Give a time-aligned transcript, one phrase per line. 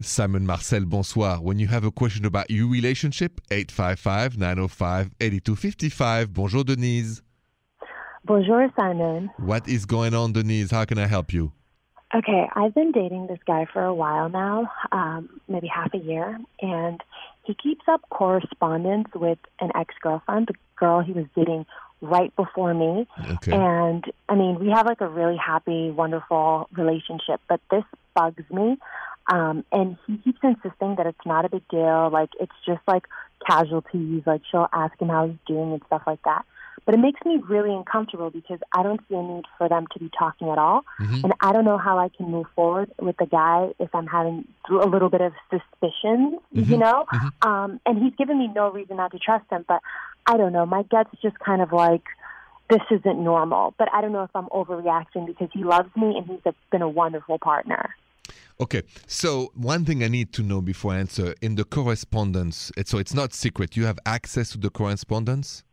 [0.00, 1.40] Simon Marcel, bonsoir.
[1.42, 6.32] When you have a question about your relationship, 855 905 8255.
[6.32, 7.22] Bonjour, Denise.
[8.24, 9.30] Bonjour, Simon.
[9.38, 10.70] What is going on, Denise?
[10.70, 11.52] How can I help you?
[12.14, 16.38] Okay, I've been dating this guy for a while now, um, maybe half a year,
[16.60, 17.00] and
[17.44, 21.66] he keeps up correspondence with an ex girlfriend, the girl he was dating
[22.00, 23.06] right before me.
[23.32, 23.52] Okay.
[23.52, 28.76] And I mean, we have like a really happy, wonderful relationship, but this bugs me.
[29.28, 33.06] Um, and he keeps insisting that it's not a big deal, like it's just like
[33.46, 36.44] casualties, like she'll ask him how he's doing and stuff like that.
[36.86, 39.98] But it makes me really uncomfortable because I don't see a need for them to
[39.98, 40.84] be talking at all.
[40.98, 41.24] Mhm.
[41.24, 44.48] And I don't know how I can move forward with the guy if I'm having
[44.68, 46.78] a little bit of suspicion, you Mhm.
[46.78, 47.04] know?
[47.12, 47.46] Mhm.
[47.46, 49.82] Um, and he's given me no reason not to trust him, but
[50.26, 50.64] I don't know.
[50.66, 52.02] My gut's just kind of like,
[52.70, 53.74] this isn't normal.
[53.78, 56.82] But I don't know if I'm overreacting because he loves me and he's a, been
[56.82, 57.94] a wonderful partner.
[58.60, 62.90] Okay, so one thing I need to know before I answer in the correspondence, it's,
[62.90, 63.74] so it's not secret.
[63.74, 65.64] You have access to the correspondence?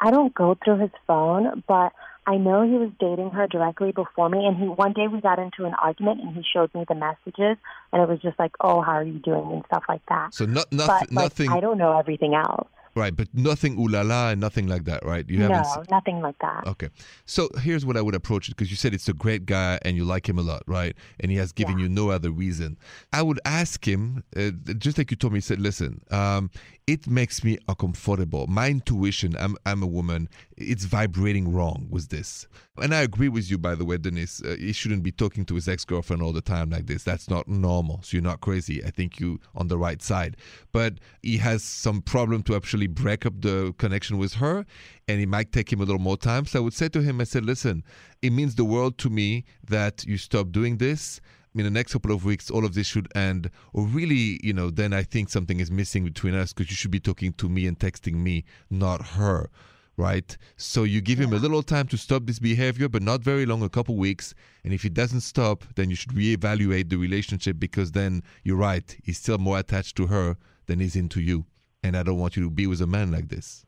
[0.00, 1.92] I don't go through his phone, but
[2.26, 4.44] I know he was dating her directly before me.
[4.44, 7.56] And he one day we got into an argument, and he showed me the messages,
[7.92, 10.34] and it was just like, "Oh, how are you doing?" and stuff like that.
[10.34, 12.68] So not, not, but like, nothing, I don't know everything else.
[12.98, 13.14] Right?
[13.16, 15.24] But nothing ooh la la and nothing like that, right?
[15.28, 15.66] You No, haven't.
[15.66, 16.66] s- nothing like that.
[16.66, 16.88] Okay,
[17.24, 19.96] so here's what I would approach it because you said it's a great guy and
[19.96, 20.94] you like him a lot, right?
[21.20, 21.84] And he has given Yeah.
[21.84, 22.76] you no other reason.
[23.12, 26.50] I would ask him, uh, just like you told me, he said, listen, um,
[26.86, 28.46] it makes me uncomfortable.
[28.46, 32.46] My intuition, I'm, I'm a woman, it's vibrating wrong with this.
[32.80, 34.42] And I agree with you, by the way, Denise.
[34.42, 37.04] Uh, he shouldn't be talking to his ex girlfriend all the time like this.
[37.04, 38.00] That's not normal.
[38.02, 38.82] So you're not crazy.
[38.84, 40.36] I think you on the right side.
[40.72, 44.64] But he has some problem to actually break up the connection with her,
[45.06, 46.46] and it might take him a little more time.
[46.46, 47.84] So I would say to him, I said, listen,
[48.22, 51.20] it means the world to me that you stop doing this.
[51.24, 53.50] I mean in the next couple of weeks, all of this should end.
[53.72, 56.90] Or really, you know, then I think something is missing between us because you should
[56.90, 59.50] be talking to me and texting me, not her
[59.98, 60.38] right?
[60.56, 63.62] So you give him a little time to stop this behavior, but not very long,
[63.62, 64.32] a couple weeks.
[64.64, 68.96] And if he doesn't stop, then you should reevaluate the relationship because then you're right,
[69.02, 70.36] he's still more attached to her
[70.66, 71.44] than he's into you.
[71.82, 73.64] And I don't want you to be with a man like this.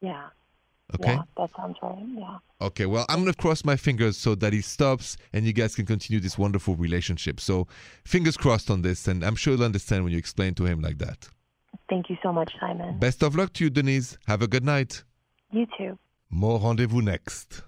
[0.00, 0.26] Yeah.
[0.94, 1.14] Okay?
[1.14, 1.98] Yeah, that sounds right.
[2.16, 2.38] Yeah.
[2.60, 5.74] Okay, well, I'm going to cross my fingers so that he stops and you guys
[5.74, 7.40] can continue this wonderful relationship.
[7.40, 7.68] So,
[8.04, 10.98] fingers crossed on this, and I'm sure he'll understand when you explain to him like
[10.98, 11.28] that.
[11.88, 12.98] Thank you so much, Simon.
[12.98, 14.18] Best of luck to you, Denise.
[14.26, 15.04] Have a good night.
[15.52, 15.98] You too.
[16.28, 17.62] More rendezvous next.